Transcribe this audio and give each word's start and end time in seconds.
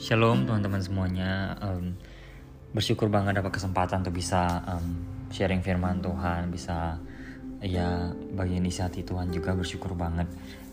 Shalom 0.00 0.48
teman-teman 0.48 0.80
semuanya. 0.80 1.60
Um, 1.60 1.92
bersyukur 2.72 3.12
banget 3.12 3.36
dapat 3.36 3.60
kesempatan 3.60 4.00
untuk 4.00 4.16
bisa 4.16 4.64
um, 4.64 5.04
sharing 5.28 5.60
firman 5.60 6.00
Tuhan, 6.00 6.48
bisa 6.48 6.96
ya 7.60 8.08
bagian 8.32 8.64
isi 8.64 8.80
hati 8.80 9.04
Tuhan 9.04 9.28
juga 9.28 9.52
bersyukur 9.52 9.92
banget. 9.92 10.24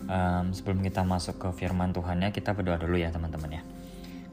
Um, 0.08 0.56
sebelum 0.56 0.80
kita 0.80 1.04
masuk 1.04 1.36
ke 1.36 1.48
firman 1.60 1.92
Tuhannya, 1.92 2.32
kita 2.32 2.56
berdoa 2.56 2.80
dulu 2.80 2.96
ya 2.96 3.12
teman-teman 3.12 3.60
ya. 3.60 3.62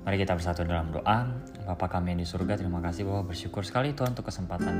Mari 0.07 0.15
kita 0.15 0.31
bersatu 0.31 0.63
dalam 0.63 0.95
doa. 0.95 1.27
Bapa 1.67 1.91
kami 1.91 2.15
yang 2.15 2.23
di 2.23 2.27
surga, 2.31 2.55
terima 2.55 2.79
kasih 2.79 3.03
bahwa 3.03 3.27
bersyukur 3.27 3.67
sekali 3.67 3.91
Tuhan 3.91 4.15
untuk 4.15 4.31
kesempatan 4.31 4.75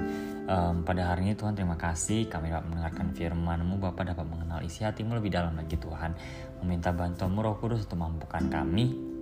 um, 0.47 0.75
pada 0.87 1.11
hari 1.11 1.27
ini 1.27 1.35
Tuhan 1.35 1.59
terima 1.59 1.75
kasih 1.75 2.31
kami 2.31 2.55
dapat 2.55 2.71
mendengarkan 2.71 3.11
firman-Mu 3.11 3.83
Bapa 3.83 4.07
dapat 4.07 4.23
mengenal 4.23 4.63
isi 4.63 4.87
hatimu 4.87 5.19
lebih 5.19 5.35
dalam 5.35 5.59
lagi 5.59 5.75
Tuhan. 5.75 6.15
Meminta 6.63 6.95
bantuan-Mu 6.95 7.43
Roh 7.43 7.59
Kudus 7.59 7.83
untuk 7.83 7.99
mampukan 7.99 8.47
kami 8.47 9.14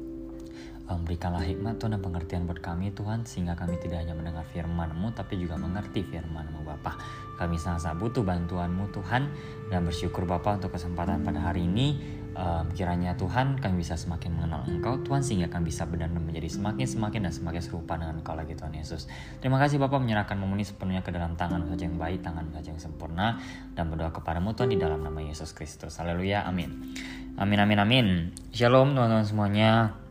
Um, 0.83 1.07
berikanlah 1.07 1.39
hikmat 1.47 1.79
Tuhan 1.79 1.95
dan 1.95 2.03
pengertian 2.03 2.43
buat 2.43 2.59
kami 2.59 2.91
Tuhan 2.91 3.23
sehingga 3.23 3.55
kami 3.55 3.79
tidak 3.79 4.03
hanya 4.03 4.11
mendengar 4.19 4.43
firman-Mu 4.51 5.15
tapi 5.15 5.39
juga 5.39 5.55
mengerti 5.55 6.03
firman-Mu 6.03 6.59
Bapa. 6.67 6.99
Kami 7.39 7.55
sangat-sangat 7.55 8.03
butuh 8.03 8.27
bantuan-Mu 8.27 8.91
Tuhan 8.91 9.31
dan 9.71 9.79
bersyukur 9.87 10.27
Bapa 10.27 10.59
untuk 10.59 10.75
kesempatan 10.75 11.23
pada 11.23 11.39
hari 11.39 11.63
ini. 11.63 12.19
Um, 12.33 12.65
kiranya 12.73 13.13
Tuhan 13.13 13.61
kami 13.61 13.85
bisa 13.85 13.93
semakin 13.93 14.33
mengenal 14.35 14.65
Engkau 14.65 14.97
Tuhan 15.05 15.21
sehingga 15.21 15.53
kami 15.53 15.69
bisa 15.69 15.85
benar-benar 15.85 16.19
menjadi 16.19 16.49
semakin 16.49 16.83
semakin 16.89 17.29
dan 17.29 17.31
semakin 17.31 17.61
serupa 17.61 17.93
dengan 17.95 18.19
Engkau 18.19 18.35
lagi 18.35 18.51
Tuhan 18.57 18.73
Yesus. 18.75 19.07
Terima 19.39 19.61
kasih 19.61 19.79
Bapak 19.79 20.01
menyerahkan 20.03 20.35
memuni 20.35 20.67
sepenuhnya 20.67 21.05
ke 21.05 21.15
dalam 21.15 21.39
tangan 21.39 21.63
saja 21.69 21.85
yang 21.87 21.95
baik, 21.95 22.25
tangan 22.25 22.49
saja 22.51 22.73
yang 22.73 22.81
sempurna 22.81 23.39
dan 23.77 23.87
berdoa 23.87 24.11
kepadamu 24.11 24.51
Tuhan 24.51 24.67
di 24.73 24.81
dalam 24.81 24.99
nama 24.99 25.21
Yesus 25.23 25.55
Kristus. 25.55 25.95
Haleluya. 26.01 26.43
Amin. 26.43 26.97
Amin 27.39 27.59
amin 27.61 27.79
amin. 27.79 28.07
Shalom 28.51 28.97
teman-teman 28.97 29.23
semuanya. 29.23 30.02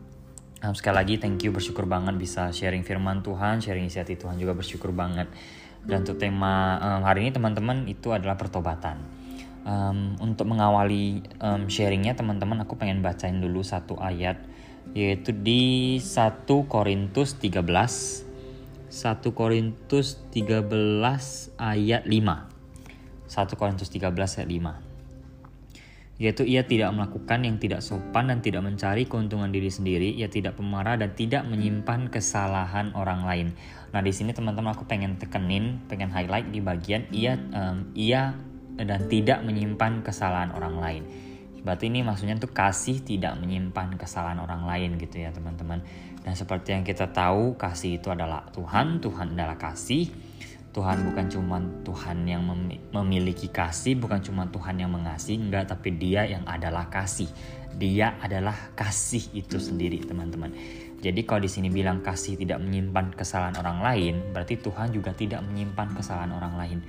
Um, 0.63 0.71
sekali 0.71 0.95
lagi 0.95 1.19
thank 1.19 1.43
you 1.43 1.51
bersyukur 1.51 1.83
banget 1.83 2.15
bisa 2.15 2.47
sharing 2.55 2.87
firman 2.87 3.19
Tuhan, 3.19 3.59
sharing 3.59 3.83
isi 3.83 3.99
hati 3.99 4.15
Tuhan 4.15 4.39
juga 4.39 4.55
bersyukur 4.55 4.95
banget. 4.95 5.27
Dan 5.83 6.07
untuk 6.07 6.15
tema 6.15 6.79
um, 6.79 7.03
hari 7.03 7.27
ini 7.27 7.35
teman-teman 7.35 7.83
itu 7.91 8.15
adalah 8.15 8.39
pertobatan. 8.39 9.03
Um, 9.67 10.15
untuk 10.23 10.47
mengawali 10.47 11.19
um, 11.43 11.67
sharingnya 11.67 12.15
teman-teman 12.15 12.63
aku 12.63 12.79
pengen 12.79 13.03
bacain 13.03 13.43
dulu 13.43 13.59
satu 13.59 13.99
ayat 13.99 14.39
yaitu 14.91 15.31
di 15.31 15.99
1 15.99 16.43
Korintus 16.67 17.39
13 17.39 17.63
1 17.63 19.39
Korintus 19.39 20.19
13 20.35 20.67
ayat 21.55 22.03
5 22.03 22.11
1 22.11 23.59
Korintus 23.59 23.87
13 23.87 24.03
ayat 24.11 24.49
5 24.51 24.82
yaitu 26.23 26.47
ia 26.47 26.63
tidak 26.63 26.95
melakukan 26.95 27.43
yang 27.43 27.59
tidak 27.59 27.83
sopan 27.83 28.31
dan 28.31 28.39
tidak 28.39 28.63
mencari 28.63 29.03
keuntungan 29.03 29.51
diri 29.51 29.67
sendiri, 29.67 30.15
ia 30.15 30.31
tidak 30.31 30.55
pemarah 30.55 30.95
dan 30.95 31.11
tidak 31.11 31.43
menyimpan 31.43 32.07
kesalahan 32.07 32.95
orang 32.95 33.27
lain. 33.27 33.47
Nah 33.91 33.99
di 33.99 34.15
sini 34.15 34.31
teman-teman 34.31 34.71
aku 34.71 34.87
pengen 34.87 35.19
tekenin, 35.19 35.83
pengen 35.91 36.15
highlight 36.15 36.47
di 36.47 36.63
bagian 36.63 37.03
ia 37.11 37.35
um, 37.35 37.91
ia 37.91 38.39
dan 38.79 39.11
tidak 39.11 39.43
menyimpan 39.43 39.99
kesalahan 39.99 40.55
orang 40.55 40.79
lain. 40.79 41.03
Berarti 41.59 41.91
ini 41.91 42.07
maksudnya 42.07 42.39
tuh 42.39 42.55
kasih 42.55 43.03
tidak 43.03 43.35
menyimpan 43.43 43.99
kesalahan 43.99 44.39
orang 44.39 44.63
lain 44.63 44.95
gitu 44.95 45.27
ya 45.27 45.35
teman-teman. 45.35 45.83
Dan 46.23 46.39
seperti 46.39 46.71
yang 46.71 46.87
kita 46.87 47.11
tahu 47.11 47.59
kasih 47.59 47.99
itu 47.99 48.07
adalah 48.07 48.47
Tuhan, 48.55 49.03
Tuhan 49.03 49.35
adalah 49.35 49.59
kasih 49.59 50.07
Tuhan 50.73 51.05
bukan 51.05 51.29
cuma 51.29 51.61
Tuhan 51.85 52.25
yang 52.25 52.41
memiliki 52.89 53.45
kasih, 53.45 53.93
bukan 53.93 54.25
cuma 54.25 54.49
Tuhan 54.49 54.81
yang 54.81 54.89
mengasihi, 54.89 55.37
enggak, 55.37 55.69
tapi 55.69 55.93
Dia 55.93 56.25
yang 56.25 56.41
adalah 56.49 56.89
kasih. 56.89 57.29
Dia 57.77 58.17
adalah 58.17 58.73
kasih 58.73 59.21
itu 59.37 59.61
sendiri, 59.61 60.01
teman-teman. 60.01 60.49
Jadi 60.97 61.21
kalau 61.29 61.45
di 61.45 61.51
sini 61.51 61.69
bilang 61.69 62.01
kasih 62.01 62.41
tidak 62.41 62.57
menyimpan 62.57 63.13
kesalahan 63.13 63.53
orang 63.61 63.85
lain, 63.85 64.15
berarti 64.33 64.57
Tuhan 64.57 64.89
juga 64.89 65.13
tidak 65.13 65.45
menyimpan 65.45 65.93
kesalahan 65.93 66.33
orang 66.33 66.57
lain. 66.57 66.79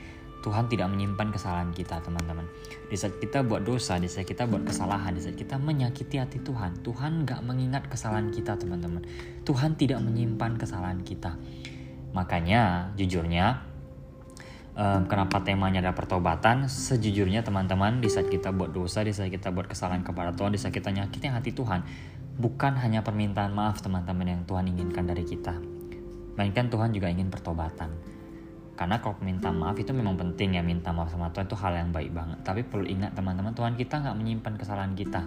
Tuhan 0.41 0.69
tidak 0.69 0.89
menyimpan 0.93 1.29
kesalahan 1.33 1.73
kita, 1.73 2.01
teman-teman. 2.05 2.45
Di 2.89 2.97
saat 2.97 3.17
kita 3.21 3.45
buat 3.45 3.65
dosa, 3.65 4.01
di 4.01 4.09
saat 4.09 4.29
kita 4.29 4.49
buat 4.49 4.65
kesalahan, 4.65 5.17
di 5.17 5.25
saat 5.25 5.37
kita 5.37 5.57
menyakiti 5.61 6.21
hati 6.21 6.41
Tuhan, 6.41 6.81
Tuhan 6.85 7.25
nggak 7.25 7.41
mengingat 7.45 7.85
kesalahan 7.89 8.33
kita, 8.33 8.57
teman-teman. 8.57 9.05
Tuhan 9.45 9.77
tidak 9.77 10.01
menyimpan 10.05 10.57
kesalahan 10.57 11.01
kita. 11.01 11.37
Makanya, 12.13 12.93
jujurnya, 12.95 13.74
um, 14.75 15.03
kenapa 15.07 15.41
temanya 15.43 15.81
adalah 15.81 15.97
pertobatan? 15.97 16.67
Sejujurnya 16.67 17.47
teman-teman 17.47 18.03
di 18.03 18.11
saat 18.11 18.29
kita 18.29 18.51
buat 18.51 18.75
dosa 18.75 19.07
di 19.07 19.15
saat 19.15 19.31
kita 19.31 19.55
buat 19.55 19.71
kesalahan 19.71 20.03
kepada 20.03 20.35
Tuhan 20.35 20.55
di 20.55 20.61
saat 20.61 20.75
kita 20.75 20.91
nyakitin 20.91 21.33
hati 21.35 21.55
Tuhan 21.55 21.81
bukan 22.35 22.75
hanya 22.83 23.07
permintaan 23.07 23.55
maaf 23.55 23.79
teman-teman 23.79 24.27
yang 24.27 24.43
Tuhan 24.47 24.67
inginkan 24.71 25.07
dari 25.07 25.23
kita. 25.23 25.55
Melainkan 26.35 26.67
Tuhan 26.67 26.91
juga 26.91 27.07
ingin 27.07 27.31
pertobatan. 27.31 27.95
Karena 28.75 28.99
kalau 28.99 29.15
minta 29.23 29.55
maaf 29.55 29.79
itu 29.79 29.95
memang 29.95 30.19
penting 30.19 30.59
ya 30.59 30.63
minta 30.67 30.91
maaf 30.91 31.07
sama 31.07 31.31
Tuhan 31.31 31.47
itu 31.47 31.55
hal 31.55 31.79
yang 31.79 31.95
baik 31.95 32.11
banget. 32.11 32.39
Tapi 32.43 32.67
perlu 32.67 32.83
ingat 32.83 33.15
teman-teman 33.15 33.55
Tuhan 33.55 33.79
kita 33.79 34.03
nggak 34.03 34.17
menyimpan 34.19 34.55
kesalahan 34.59 34.99
kita 34.99 35.23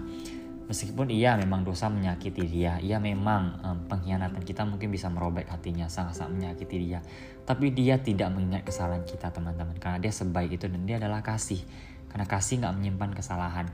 Meskipun 0.67 1.07
iya 1.07 1.39
memang 1.39 1.63
dosa 1.63 1.87
menyakiti 1.87 2.43
dia, 2.43 2.75
ia 2.83 2.99
memang 2.99 3.55
um, 3.63 3.77
pengkhianatan 3.87 4.43
kita 4.43 4.67
mungkin 4.67 4.91
bisa 4.91 5.07
merobek 5.07 5.47
hatinya, 5.47 5.87
sangat-sangat 5.87 6.35
menyakiti 6.35 6.91
dia. 6.91 6.99
Tapi 7.47 7.71
dia 7.71 7.95
tidak 8.03 8.35
mengingat 8.35 8.67
kesalahan 8.67 9.07
kita 9.07 9.31
teman-teman, 9.31 9.79
karena 9.79 10.03
dia 10.03 10.11
sebaik 10.11 10.59
itu 10.59 10.67
dan 10.67 10.83
dia 10.83 10.99
adalah 10.99 11.23
kasih. 11.23 11.63
Karena 12.11 12.27
kasih 12.27 12.59
nggak 12.59 12.75
menyimpan 12.83 13.11
kesalahan. 13.15 13.71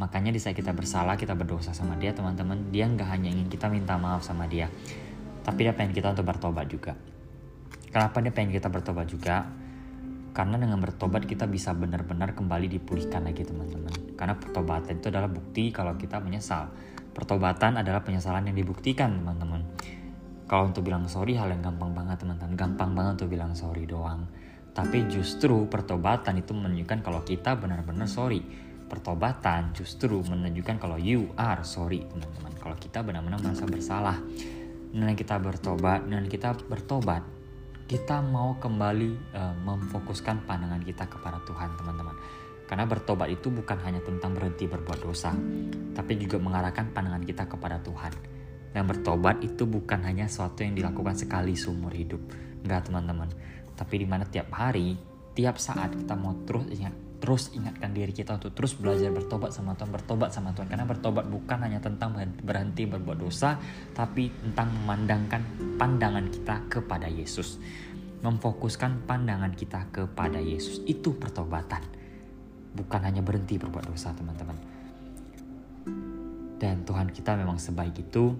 Makanya 0.00 0.32
di 0.32 0.40
saat 0.40 0.56
kita 0.56 0.72
bersalah, 0.72 1.20
kita 1.20 1.36
berdosa 1.36 1.76
sama 1.76 2.00
dia 2.00 2.16
teman-teman, 2.16 2.72
dia 2.72 2.88
nggak 2.88 3.12
hanya 3.12 3.28
ingin 3.28 3.52
kita 3.52 3.68
minta 3.68 4.00
maaf 4.00 4.24
sama 4.24 4.48
dia, 4.48 4.72
tapi 5.44 5.68
dia 5.68 5.76
pengen 5.76 5.92
kita 5.92 6.16
untuk 6.16 6.24
bertobat 6.24 6.64
juga. 6.64 6.96
Kenapa 7.92 8.24
dia 8.24 8.32
pengen 8.32 8.56
kita 8.56 8.72
bertobat 8.72 9.04
juga? 9.04 9.61
Karena 10.32 10.56
dengan 10.56 10.80
bertobat 10.80 11.28
kita 11.28 11.44
bisa 11.44 11.76
benar-benar 11.76 12.32
kembali 12.32 12.64
dipulihkan 12.72 13.28
lagi 13.28 13.44
teman-teman. 13.44 14.16
Karena 14.16 14.32
pertobatan 14.40 14.96
itu 14.96 15.12
adalah 15.12 15.28
bukti 15.28 15.68
kalau 15.68 15.92
kita 16.00 16.24
menyesal. 16.24 16.72
Pertobatan 17.12 17.76
adalah 17.76 18.00
penyesalan 18.00 18.48
yang 18.48 18.56
dibuktikan 18.56 19.20
teman-teman. 19.20 19.60
Kalau 20.48 20.72
untuk 20.72 20.88
bilang 20.88 21.04
sorry 21.04 21.36
hal 21.36 21.52
yang 21.52 21.60
gampang 21.60 21.92
banget 21.92 22.24
teman-teman. 22.24 22.56
Gampang 22.56 22.90
banget 22.96 23.12
untuk 23.20 23.30
bilang 23.36 23.52
sorry 23.52 23.84
doang. 23.84 24.24
Tapi 24.72 25.04
justru 25.12 25.68
pertobatan 25.68 26.40
itu 26.40 26.56
menunjukkan 26.56 27.04
kalau 27.04 27.20
kita 27.20 27.52
benar-benar 27.60 28.08
sorry. 28.08 28.40
Pertobatan 28.88 29.76
justru 29.76 30.24
menunjukkan 30.24 30.80
kalau 30.80 30.96
you 30.96 31.28
are 31.36 31.60
sorry 31.60 32.08
teman-teman. 32.08 32.56
Kalau 32.56 32.76
kita 32.80 33.04
benar-benar 33.04 33.40
merasa 33.44 33.68
bersalah. 33.68 34.16
Dan 34.92 35.16
kita 35.16 35.40
bertobat, 35.40 36.04
dan 36.04 36.28
kita 36.28 36.52
bertobat, 36.68 37.24
kita 37.92 38.24
mau 38.24 38.56
kembali 38.56 39.36
uh, 39.36 39.52
memfokuskan 39.68 40.48
pandangan 40.48 40.80
kita 40.80 41.04
kepada 41.12 41.44
Tuhan, 41.44 41.76
teman-teman. 41.76 42.16
Karena 42.64 42.88
bertobat 42.88 43.28
itu 43.28 43.52
bukan 43.52 43.76
hanya 43.84 44.00
tentang 44.00 44.32
berhenti 44.32 44.64
berbuat 44.64 45.04
dosa, 45.04 45.36
tapi 45.92 46.16
juga 46.16 46.40
mengarahkan 46.40 46.88
pandangan 46.96 47.20
kita 47.20 47.44
kepada 47.44 47.76
Tuhan. 47.84 48.12
Dan 48.72 48.88
bertobat 48.88 49.44
itu 49.44 49.68
bukan 49.68 50.00
hanya 50.08 50.24
sesuatu 50.24 50.64
yang 50.64 50.72
dilakukan 50.72 51.20
sekali 51.20 51.52
seumur 51.52 51.92
hidup. 51.92 52.24
Enggak, 52.64 52.88
teman-teman. 52.88 53.28
Tapi 53.76 53.94
di 54.00 54.06
mana 54.08 54.24
tiap 54.24 54.48
hari, 54.56 54.96
tiap 55.36 55.60
saat 55.60 55.92
kita 55.92 56.16
mau 56.16 56.32
terus 56.48 56.72
ingat 56.72 56.96
terus 57.22 57.54
ingatkan 57.54 57.94
diri 57.94 58.10
kita 58.10 58.34
untuk 58.34 58.50
terus 58.50 58.74
belajar 58.74 59.14
bertobat 59.14 59.54
sama 59.54 59.78
Tuhan, 59.78 59.94
bertobat 59.94 60.34
sama 60.34 60.50
Tuhan. 60.50 60.66
Karena 60.66 60.82
bertobat 60.82 61.30
bukan 61.30 61.58
hanya 61.62 61.78
tentang 61.78 62.18
berhenti 62.42 62.82
berbuat 62.82 63.22
dosa, 63.22 63.62
tapi 63.94 64.26
tentang 64.42 64.74
memandangkan 64.82 65.38
pandangan 65.78 66.26
kita 66.26 66.66
kepada 66.66 67.06
Yesus. 67.06 67.62
Memfokuskan 68.26 69.06
pandangan 69.06 69.54
kita 69.54 69.86
kepada 69.94 70.42
Yesus. 70.42 70.82
Itu 70.82 71.14
pertobatan. 71.14 71.86
Bukan 72.74 73.00
hanya 73.06 73.22
berhenti 73.22 73.54
berbuat 73.54 73.86
dosa, 73.86 74.10
teman-teman. 74.10 74.58
Dan 76.58 76.82
Tuhan 76.82 77.14
kita 77.14 77.38
memang 77.38 77.62
sebaik 77.62 78.02
itu. 78.02 78.34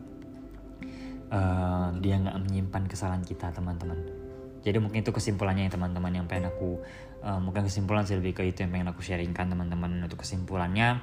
Uh, 1.32 1.94
dia 2.02 2.18
nggak 2.18 2.34
menyimpan 2.44 2.82
kesalahan 2.90 3.22
kita, 3.22 3.54
teman-teman 3.54 4.22
jadi 4.62 4.78
mungkin 4.78 5.02
itu 5.02 5.10
kesimpulannya 5.10 5.66
ya 5.66 5.74
teman-teman 5.74 6.22
yang 6.22 6.26
pengen 6.30 6.54
aku 6.54 6.78
uh, 7.22 7.38
mungkin 7.38 7.64
kesimpulan 7.66 8.02
sih 8.04 8.18
lebih 8.18 8.36
ke 8.36 8.42
itu 8.44 8.66
yang 8.66 8.74
pengen 8.74 8.90
aku 8.90 9.00
sharingkan 9.00 9.48
teman-teman. 9.48 10.02
Untuk 10.04 10.20
kesimpulannya 10.20 11.00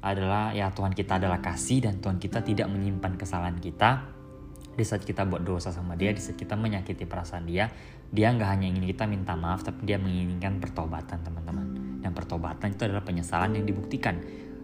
adalah 0.00 0.56
ya 0.56 0.72
Tuhan 0.72 0.96
kita 0.96 1.20
adalah 1.20 1.38
kasih 1.38 1.84
dan 1.84 2.00
Tuhan 2.00 2.16
kita 2.18 2.42
tidak 2.42 2.66
menyimpan 2.72 3.14
kesalahan 3.20 3.56
kita. 3.60 4.16
Di 4.78 4.86
saat 4.86 5.02
kita 5.02 5.26
buat 5.26 5.42
dosa 5.42 5.74
sama 5.74 5.98
dia 5.98 6.14
di 6.14 6.22
saat 6.22 6.38
kita 6.38 6.54
menyakiti 6.54 7.02
perasaan 7.02 7.50
dia 7.50 7.66
dia 8.08 8.30
nggak 8.30 8.46
hanya 8.46 8.70
ingin 8.70 8.86
kita 8.86 9.10
minta 9.10 9.34
maaf 9.34 9.66
tapi 9.66 9.82
dia 9.84 9.98
menginginkan 9.98 10.58
pertobatan 10.62 11.20
teman-teman. 11.20 11.66
Dan 12.00 12.14
pertobatan 12.14 12.72
itu 12.72 12.82
adalah 12.88 13.04
penyesalan 13.04 13.58
yang 13.58 13.66
dibuktikan. 13.68 14.16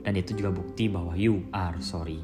Dan 0.04 0.12
itu 0.16 0.36
juga 0.36 0.52
bukti 0.52 0.88
bahwa 0.88 1.16
you 1.16 1.44
are 1.52 1.76
sorry. 1.80 2.20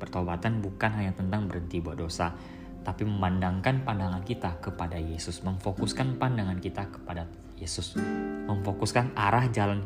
Pertobatan 0.00 0.60
bukan 0.64 0.90
hanya 0.92 1.12
tentang 1.14 1.46
berhenti 1.46 1.78
buat 1.78 1.98
dosa 1.98 2.34
tapi 2.82 3.06
memandangkan 3.06 3.86
pandangan 3.86 4.26
kita 4.26 4.58
kepada 4.58 4.98
Yesus, 4.98 5.46
memfokuskan 5.46 6.18
pandangan 6.18 6.58
kita 6.58 6.90
kepada 6.90 7.30
Yesus, 7.58 7.94
memfokuskan 8.48 9.16
arah 9.16 9.48
jalan 9.52 9.84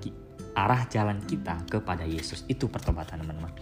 arah 0.57 0.89
jalan 0.89 1.21
kita 1.25 1.61
kepada 1.69 2.09
Yesus. 2.09 2.43
Itu 2.49 2.73
pertobatan, 2.73 3.21
teman-teman. 3.21 3.53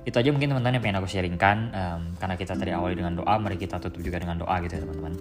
Itu 0.00 0.16
aja 0.16 0.30
mungkin 0.32 0.56
teman-teman 0.56 0.80
yang 0.80 0.84
pengen 0.84 0.98
aku 1.00 1.08
sharingkan. 1.08 1.56
Um, 1.76 2.00
karena 2.16 2.34
kita 2.40 2.56
tadi 2.56 2.72
awali 2.72 2.96
dengan 2.96 3.20
doa 3.20 3.36
mari 3.36 3.60
kita 3.60 3.76
tutup 3.76 4.00
juga 4.00 4.16
dengan 4.16 4.40
doa 4.40 4.56
gitu 4.64 4.80
ya 4.80 4.82
teman-teman. 4.88 5.14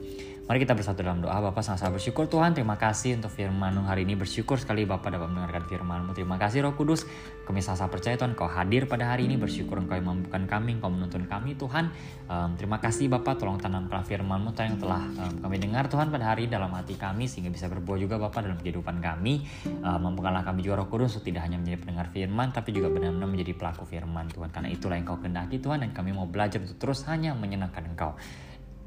Mari 0.50 0.66
kita 0.66 0.74
bersatu 0.74 1.06
dalam 1.06 1.22
doa. 1.22 1.38
Bapak 1.46 1.62
sangat-sangat 1.62 2.02
bersyukur. 2.02 2.26
Tuhan 2.26 2.58
Terima 2.58 2.74
kasih 2.74 3.22
untuk 3.22 3.30
firman 3.30 3.70
hari 3.86 4.02
ini. 4.02 4.18
Bersyukur 4.18 4.58
sekali 4.58 4.82
Bapak 4.82 5.14
dapat 5.14 5.30
mendengarkan 5.30 5.70
firmanmu. 5.70 6.18
Terima 6.18 6.42
kasih 6.42 6.66
Roh 6.66 6.74
Kudus. 6.74 7.06
Kami 7.46 7.62
sangat 7.62 7.94
percaya 7.94 8.18
Tuhan 8.18 8.34
Kau 8.34 8.50
hadir 8.50 8.90
pada 8.90 9.14
hari 9.14 9.30
ini. 9.30 9.38
Bersyukur 9.38 9.78
Engkau 9.78 10.02
yang 10.02 10.10
mampukan 10.10 10.50
kami 10.50 10.82
Engkau 10.82 10.90
menuntun 10.90 11.30
kami 11.30 11.54
Tuhan. 11.54 11.94
Um, 12.26 12.58
Terima 12.58 12.82
kasih 12.82 13.14
Bapak. 13.14 13.38
Tolong 13.38 13.62
tanamkan 13.62 14.02
firmanmu 14.02 14.58
Tuhan 14.58 14.74
yang 14.74 14.80
telah 14.82 15.06
um, 15.22 15.34
kami 15.46 15.62
dengar 15.62 15.86
Tuhan 15.86 16.10
pada 16.10 16.34
hari 16.34 16.50
ini 16.50 16.58
dalam 16.58 16.74
hati 16.74 16.98
kami 16.98 17.30
Sehingga 17.30 17.54
bisa 17.54 17.70
berbuah 17.70 18.02
juga 18.02 18.18
Bapak 18.18 18.50
dalam 18.50 18.58
kehidupan 18.58 19.06
kami. 19.06 19.46
Um, 19.86 20.02
Mampukanlah 20.02 20.42
kami 20.42 20.66
juga 20.66 20.82
Roh 20.82 20.90
Kudus 20.90 21.22
tidak 21.22 21.46
hanya 21.46 21.62
menjadi 21.62 21.78
pendengar 21.78 22.10
firman 22.10 22.50
Tapi 22.50 22.74
juga 22.74 22.90
benar-benar 22.90 23.30
menjadi 23.30 23.54
pelaku 23.54 23.86
firman 23.86 24.26
Tuhan. 24.34 24.50
Karena 24.50 24.69
itulah 24.70 24.96
yang 24.96 25.06
kau 25.06 25.20
kendaki 25.20 25.58
Tuhan 25.58 25.82
Dan 25.82 25.92
kami 25.92 26.14
mau 26.14 26.30
belajar 26.30 26.62
untuk 26.62 26.78
terus 26.78 27.04
hanya 27.10 27.34
menyenangkan 27.34 27.84
Engkau 27.90 28.14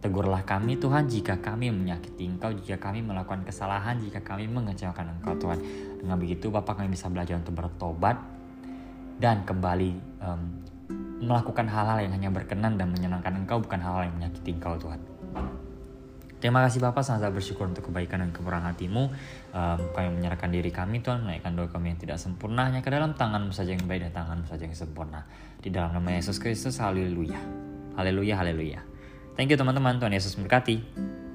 Tegurlah 0.02 0.43
kami 0.43 0.82
Tuhan 0.82 1.06
jika 1.06 1.38
kami 1.38 1.70
menyakiti 1.70 2.26
Engkau, 2.26 2.50
jika 2.50 2.90
kami 2.90 3.06
melakukan 3.06 3.46
kesalahan, 3.46 4.02
jika 4.02 4.19
kami 4.19 4.50
mengecewakan 4.50 5.14
Engkau 5.14 5.38
Tuhan. 5.38 5.62
Dengan 6.02 6.19
begitu 6.19 6.50
Bapak 6.50 6.82
kami 6.82 6.90
bisa 6.90 7.06
belajar 7.06 7.38
untuk 7.38 7.55
bertobat 7.55 8.19
dan 9.23 9.46
kembali 9.46 9.94
um, 10.19 10.43
melakukan 11.23 11.70
hal-hal 11.70 12.02
yang 12.02 12.19
hanya 12.19 12.34
berkenan 12.34 12.75
dan 12.75 12.90
menyenangkan 12.90 13.46
Engkau, 13.46 13.62
bukan 13.62 13.79
hal-hal 13.79 14.11
yang 14.11 14.14
menyakiti 14.19 14.58
Engkau 14.58 14.75
Tuhan. 14.75 14.99
Terima 16.42 16.58
kasih 16.66 16.82
Bapak, 16.82 17.06
sangat 17.06 17.30
bersyukur 17.30 17.70
untuk 17.70 17.86
kebaikan 17.86 18.18
dan 18.18 18.34
kemurahan 18.34 18.74
hatimu. 18.74 19.14
Um, 19.54 19.80
kami 19.94 20.10
menyerahkan 20.18 20.50
diri 20.50 20.74
kami 20.74 20.98
Tuhan, 20.98 21.22
menaikkan 21.22 21.54
doa 21.54 21.70
kami 21.70 21.94
yang 21.94 22.02
tidak 22.02 22.18
sempurna, 22.18 22.66
hanya 22.66 22.82
ke 22.82 22.90
dalam 22.90 23.14
tanganmu 23.14 23.54
saja 23.54 23.78
yang 23.78 23.86
baik 23.86 24.10
dan 24.10 24.26
tanganmu 24.26 24.50
saja 24.50 24.66
yang 24.66 24.74
sempurna. 24.74 25.22
Di 25.62 25.70
dalam 25.70 25.94
nama 25.94 26.18
Yesus 26.18 26.42
Kristus, 26.42 26.82
haleluya. 26.82 27.38
Haleluya, 27.94 28.42
haleluya. 28.42 28.82
Thank 29.38 29.54
you 29.54 29.56
teman-teman, 29.56 30.02
Tuhan 30.02 30.10
Yesus 30.10 30.34
memberkati. 30.34 31.30